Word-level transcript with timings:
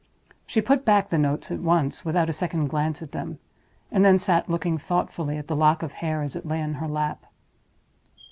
She 0.47 0.61
put 0.61 0.83
back 0.83 1.11
the 1.11 1.19
notes 1.19 1.51
at 1.51 1.59
once, 1.59 2.03
without 2.03 2.27
a 2.27 2.33
second 2.33 2.69
glance 2.69 3.03
at 3.03 3.11
them, 3.11 3.37
and 3.91 4.03
then 4.03 4.17
sat 4.17 4.49
looking 4.49 4.79
thoughtfully 4.79 5.37
at 5.37 5.47
the 5.47 5.55
lock 5.55 5.83
of 5.83 5.91
hair 5.91 6.23
as 6.23 6.35
it 6.35 6.43
lay 6.43 6.59
on 6.59 6.73
her 6.73 6.87
lap. 6.87 7.27